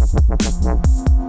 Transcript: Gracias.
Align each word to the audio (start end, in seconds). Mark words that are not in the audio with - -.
Gracias. 0.00 1.19